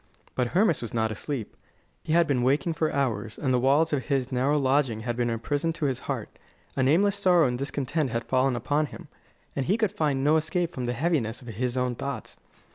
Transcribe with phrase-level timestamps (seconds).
[0.33, 1.55] But Hermas was not asleep.
[2.03, 5.29] He had been waking for hours, and the walls of his narrow lodging had been
[5.29, 6.39] a prison to his heart.
[6.75, 9.09] A nameless sorrow and discontent had fallen upon him,
[9.55, 12.35] and he could find no escape from the heaviness of his own thoughts.